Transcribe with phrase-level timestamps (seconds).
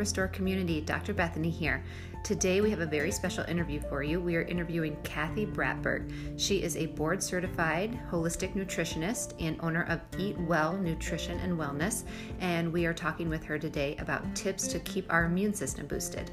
[0.00, 0.80] Restore community.
[0.80, 1.12] Dr.
[1.12, 1.84] Bethany here.
[2.24, 4.18] Today we have a very special interview for you.
[4.18, 6.10] We are interviewing Kathy Bratberg.
[6.40, 12.04] She is a board certified holistic nutritionist and owner of Eat Well Nutrition and Wellness.
[12.40, 16.30] And we are talking with her today about tips to keep our immune system boosted.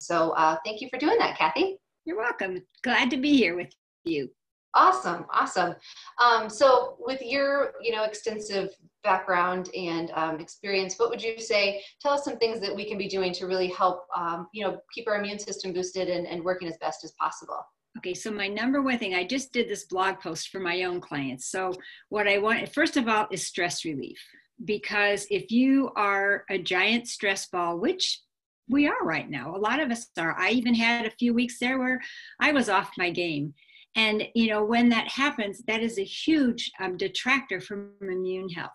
[0.00, 1.78] So, uh, thank you for doing that, Kathy.
[2.04, 2.60] You're welcome.
[2.82, 3.72] Glad to be here with
[4.04, 4.28] you.
[4.76, 5.74] Awesome, awesome.
[6.22, 8.68] Um, so, with your you know extensive
[9.02, 11.82] background and um, experience, what would you say?
[12.02, 14.78] Tell us some things that we can be doing to really help um, you know
[14.94, 17.58] keep our immune system boosted and, and working as best as possible.
[17.96, 21.00] Okay, so my number one thing, I just did this blog post for my own
[21.00, 21.46] clients.
[21.46, 21.72] So,
[22.10, 24.18] what I want, first of all, is stress relief.
[24.62, 28.20] Because if you are a giant stress ball, which
[28.68, 31.58] we are right now, a lot of us are, I even had a few weeks
[31.58, 32.02] there where
[32.40, 33.54] I was off my game.
[33.96, 38.70] And you know, when that happens, that is a huge um, detractor from immune health.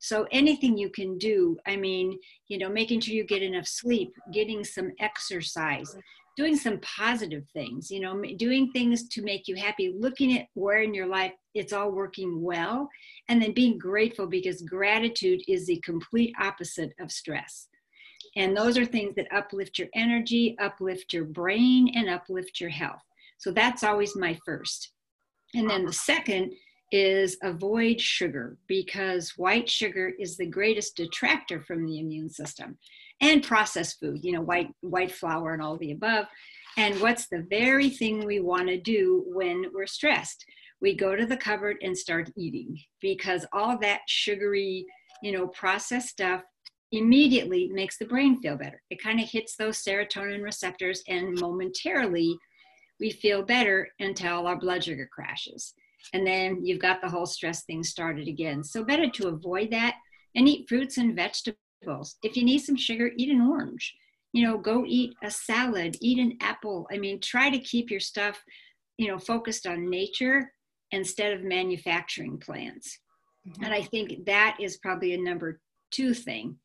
[0.00, 4.12] So anything you can do, I mean, you know, making sure you get enough sleep,
[4.32, 5.96] getting some exercise,
[6.36, 10.82] doing some positive things, you know, doing things to make you happy, looking at where
[10.82, 12.88] in your life it's all working well,
[13.28, 17.68] and then being grateful because gratitude is the complete opposite of stress.
[18.34, 23.02] And those are things that uplift your energy, uplift your brain, and uplift your health.
[23.42, 24.92] So that's always my first.
[25.54, 26.52] And then the second
[26.92, 32.78] is avoid sugar because white sugar is the greatest detractor from the immune system
[33.20, 36.26] and processed food, you know, white white flour and all the above.
[36.76, 40.44] And what's the very thing we want to do when we're stressed?
[40.80, 44.86] We go to the cupboard and start eating because all that sugary,
[45.20, 46.42] you know, processed stuff
[46.92, 48.80] immediately makes the brain feel better.
[48.88, 52.38] It kind of hits those serotonin receptors and momentarily
[53.02, 55.74] we feel better until our blood sugar crashes.
[56.14, 58.62] And then you've got the whole stress thing started again.
[58.62, 59.96] So, better to avoid that
[60.36, 62.16] and eat fruits and vegetables.
[62.22, 63.92] If you need some sugar, eat an orange.
[64.32, 66.86] You know, go eat a salad, eat an apple.
[66.92, 68.40] I mean, try to keep your stuff,
[68.98, 70.52] you know, focused on nature
[70.92, 72.98] instead of manufacturing plants.
[73.48, 73.64] Mm-hmm.
[73.64, 75.60] And I think that is probably a number
[75.90, 76.56] two thing.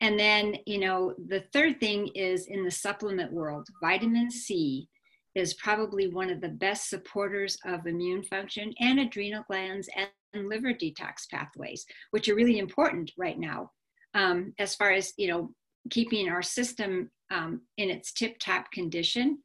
[0.00, 4.88] And then, you know, the third thing is in the supplement world, vitamin C
[5.34, 10.72] is probably one of the best supporters of immune function and adrenal glands and liver
[10.72, 13.70] detox pathways, which are really important right now
[14.14, 15.50] um, as far as you know
[15.90, 19.38] keeping our system um, in its tip-top condition.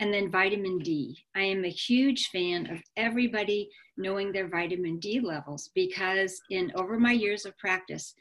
[0.00, 1.16] And then vitamin D.
[1.36, 6.98] I am a huge fan of everybody knowing their vitamin D levels because in over
[6.98, 8.14] my years of practice,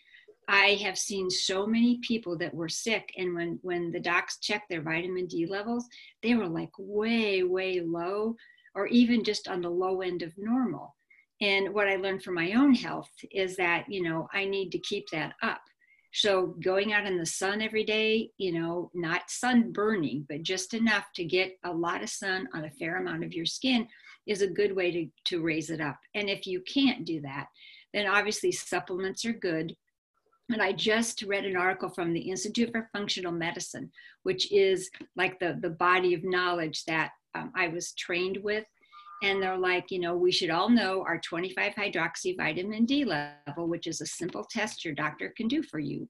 [0.52, 4.68] I have seen so many people that were sick, and when when the docs checked
[4.70, 5.88] their vitamin D levels,
[6.22, 8.36] they were like way way low,
[8.76, 10.94] or even just on the low end of normal.
[11.40, 14.80] And what I learned from my own health is that you know I need to
[14.80, 15.62] keep that up.
[16.14, 20.74] So going out in the sun every day, you know, not sun burning, but just
[20.74, 23.88] enough to get a lot of sun on a fair amount of your skin
[24.28, 25.98] is a good way to, to raise it up.
[26.14, 27.48] And if you can't do that,
[27.94, 29.74] then obviously supplements are good
[30.54, 33.92] and I just read an article from the Institute for Functional Medicine,
[34.24, 38.66] which is like the, the body of knowledge that um, I was trained with.
[39.24, 43.68] And they're like, you know, we should all know our 25 hydroxy vitamin D level,
[43.68, 46.10] which is a simple test your doctor can do for you.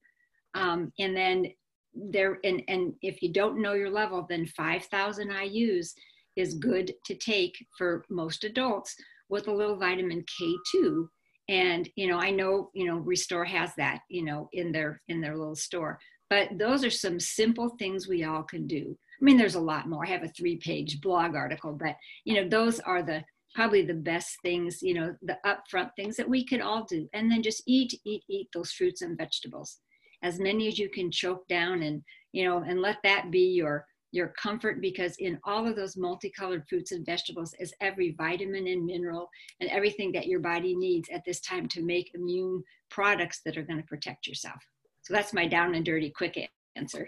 [0.54, 1.48] Um, and then
[1.94, 5.90] there, and, and if you don't know your level, then 5,000 IUs
[6.38, 8.96] is good to take for most adults
[9.30, 11.08] with a little vitamin K2
[11.52, 15.22] and you know i know you know restore has that you know in their in
[15.22, 16.00] their little store.
[16.30, 18.98] But those are some simple things we all can do.
[19.22, 20.06] I mean there's a lot more.
[20.06, 23.24] I have a three page blog article but you know those are the
[23.54, 27.08] probably the best things you know the upfront things that we could all do.
[27.14, 29.80] And then just eat eat eat those fruits and vegetables.
[30.24, 32.02] As many as you can choke down and
[32.32, 36.64] you know and let that be your your comfort because in all of those multicolored
[36.68, 39.30] fruits and vegetables is every vitamin and mineral
[39.60, 43.64] and everything that your body needs at this time to make immune products that are
[43.64, 44.62] going to protect yourself.
[45.04, 46.38] So that's my down and dirty quick
[46.76, 47.08] answer.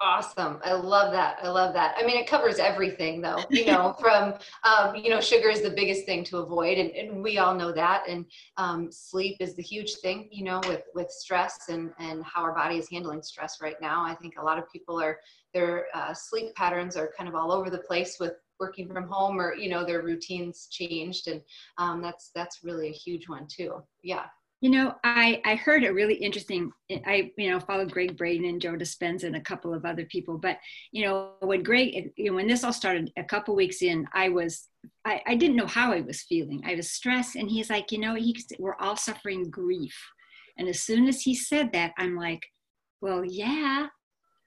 [0.00, 0.60] Awesome.
[0.62, 1.38] I love that.
[1.42, 1.94] I love that.
[1.98, 5.70] I mean, it covers everything though, you know, from, um, you know, sugar is the
[5.70, 6.76] biggest thing to avoid.
[6.76, 8.04] And, and we all know that.
[8.06, 8.26] And
[8.58, 12.54] um, sleep is the huge thing, you know, with, with stress and, and how our
[12.54, 14.04] body is handling stress right now.
[14.04, 15.18] I think a lot of people are,
[15.54, 19.40] their uh, sleep patterns are kind of all over the place with working from home
[19.40, 21.28] or, you know, their routines changed.
[21.28, 21.40] And
[21.78, 23.82] um, that's, that's really a huge one too.
[24.02, 24.26] Yeah.
[24.66, 28.60] You know, I, I heard a really interesting, I, you know, followed Gregg Braden and
[28.60, 30.58] Joe Dispenza and a couple of other people, but,
[30.90, 34.28] you know, when Gregg, you know, when this all started a couple weeks in, I
[34.28, 34.66] was,
[35.04, 36.64] I, I didn't know how I was feeling.
[36.66, 39.96] I was stressed and he's like, you know, he, we're all suffering grief.
[40.58, 42.44] And as soon as he said that, I'm like,
[43.00, 43.86] well, yeah.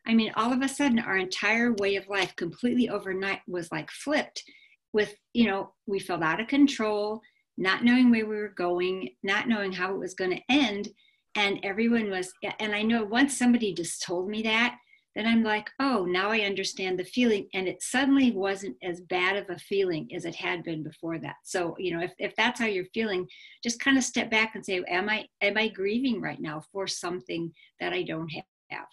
[0.05, 3.89] I mean, all of a sudden, our entire way of life completely overnight was like
[3.89, 4.43] flipped
[4.91, 7.21] with, you know, we felt out of control,
[7.59, 10.89] not knowing where we were going, not knowing how it was going to end.
[11.35, 14.77] And everyone was, and I know once somebody just told me that,
[15.15, 17.47] then I'm like, oh, now I understand the feeling.
[17.53, 21.35] And it suddenly wasn't as bad of a feeling as it had been before that.
[21.43, 23.27] So, you know, if, if that's how you're feeling,
[23.61, 26.87] just kind of step back and say, am I, am I grieving right now for
[26.87, 28.87] something that I don't have?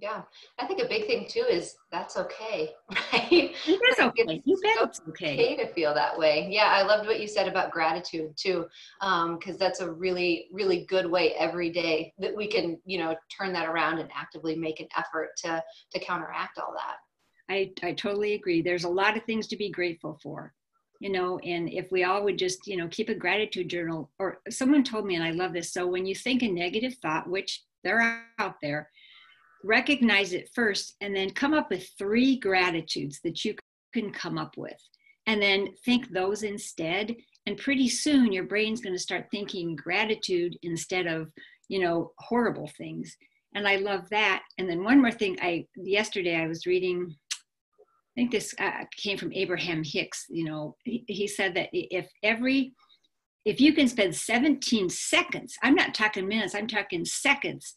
[0.00, 0.22] Yeah,
[0.60, 2.70] I think a big thing too is that's okay,
[3.12, 3.32] right?
[3.32, 4.40] It is okay.
[4.44, 5.34] you bet it's okay.
[5.34, 6.46] okay to feel that way.
[6.48, 8.66] Yeah, I loved what you said about gratitude too,
[9.00, 13.16] because um, that's a really, really good way every day that we can, you know,
[13.36, 15.62] turn that around and actively make an effort to
[15.92, 17.52] to counteract all that.
[17.52, 18.62] I I totally agree.
[18.62, 20.54] There's a lot of things to be grateful for,
[21.00, 24.12] you know, and if we all would just, you know, keep a gratitude journal.
[24.20, 25.72] Or someone told me, and I love this.
[25.72, 28.90] So when you think a negative thought, which they're out there
[29.64, 33.54] recognize it first and then come up with three gratitudes that you
[33.92, 34.80] can come up with.
[35.26, 37.14] And then think those instead.
[37.46, 41.30] And pretty soon your brain's going to start thinking gratitude instead of
[41.68, 43.16] you know horrible things.
[43.54, 44.42] And i love that.
[44.58, 47.14] And then one more thing i yesterday i was reading
[47.80, 50.76] i think this uh, came from abraham hicks you know.
[50.84, 52.74] He, he said that if every
[53.44, 57.74] if you can spend 17 seconds i'm not talking minutes i'm talking seconds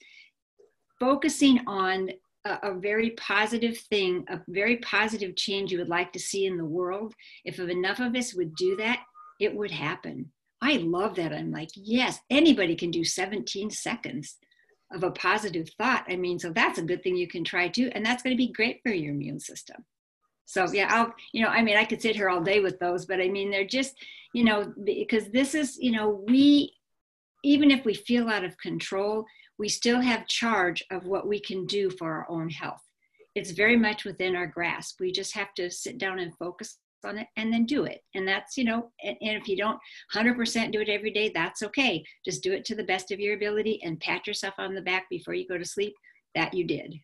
[1.01, 2.11] focusing on
[2.45, 6.57] a, a, very positive thing, a very positive change you would like to see in
[6.57, 8.99] the world, if enough of us would do that,
[9.39, 10.31] it would happen.
[10.61, 11.33] I love that.
[11.33, 14.37] I'm like, yes, anybody can do 17 seconds
[14.93, 16.05] of a positive thought.
[16.07, 17.89] I mean, so that's a good thing you can try too.
[17.93, 19.83] And that's going to be great for your immune system.
[20.45, 23.07] So, yeah, I'll, you know, I mean, I could sit here all day with those,
[23.07, 23.95] but I mean, they're just,
[24.35, 26.73] you know, because this is, you know, we,
[27.43, 29.25] even if we feel out of control,
[29.61, 32.81] we still have charge of what we can do for our own health.
[33.35, 34.99] It's very much within our grasp.
[34.99, 38.01] We just have to sit down and focus on it and then do it.
[38.15, 39.77] And that's, you know, and, and if you don't
[40.15, 42.03] 100% do it every day, that's okay.
[42.25, 45.05] Just do it to the best of your ability and pat yourself on the back
[45.11, 45.93] before you go to sleep
[46.33, 46.95] that you did.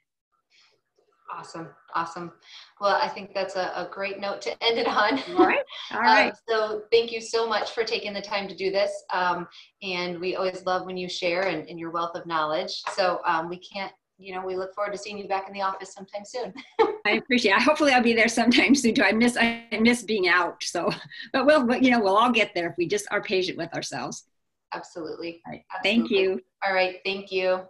[1.29, 1.67] Awesome.
[1.93, 2.31] Awesome.
[2.79, 5.19] Well, I think that's a, a, great note to end it on.
[5.37, 5.59] All right.
[5.91, 6.29] All right.
[6.29, 8.91] Um, so thank you so much for taking the time to do this.
[9.13, 9.47] Um,
[9.81, 12.81] and we always love when you share and, and your wealth of knowledge.
[12.93, 15.61] So um, we can't, you know, we look forward to seeing you back in the
[15.61, 16.53] office sometime soon.
[17.05, 17.61] I appreciate it.
[17.61, 19.03] Hopefully I'll be there sometime soon too.
[19.03, 20.63] I miss, I miss being out.
[20.63, 20.91] So,
[21.33, 23.73] but we'll, but, you know, we'll all get there if we just are patient with
[23.73, 24.25] ourselves.
[24.73, 25.41] Absolutely.
[25.47, 25.63] Right.
[25.73, 26.09] Absolutely.
[26.09, 26.41] Thank you.
[26.65, 26.97] All right.
[27.05, 27.61] Thank you.